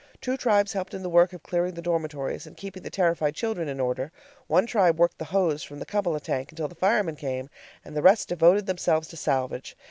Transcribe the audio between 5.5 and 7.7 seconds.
from the cupola tank until the firemen came,